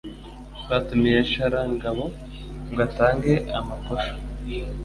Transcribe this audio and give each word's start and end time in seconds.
Batumiye 0.69 1.19
Sharangabo 1.31 2.03
ngo 2.69 2.79
atange 2.87 3.33
amaposho 3.59 4.13